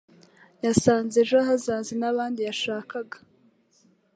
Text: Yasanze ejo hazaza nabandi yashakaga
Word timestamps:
Yasanze 0.65 1.15
ejo 1.23 1.37
hazaza 1.47 1.91
nabandi 1.99 2.39
yashakaga 2.47 3.17